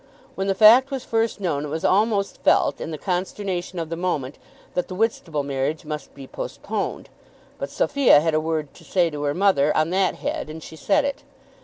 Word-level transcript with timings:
When 0.33 0.47
the 0.47 0.55
fact 0.55 0.89
was 0.89 1.03
first 1.05 1.39
known 1.39 1.63
it 1.65 1.69
was 1.69 1.85
almost 1.85 2.41
felt, 2.41 2.81
in 2.81 2.89
the 2.89 2.97
consternation 2.97 3.77
of 3.77 3.89
the 3.89 3.95
moment, 3.95 4.39
that 4.73 4.87
the 4.87 4.95
Whitstable 4.95 5.43
marriage 5.43 5.85
must 5.85 6.15
be 6.15 6.25
postponed. 6.25 7.07
But 7.59 7.69
Sophia 7.69 8.19
had 8.19 8.33
a 8.33 8.41
word 8.41 8.73
to 8.73 8.83
say 8.83 9.11
to 9.11 9.21
her 9.21 9.35
mother 9.35 9.71
on 9.77 9.91
that 9.91 10.15
head, 10.15 10.49
and 10.49 10.63
she 10.63 10.75
said 10.75 11.05
it. 11.05 11.21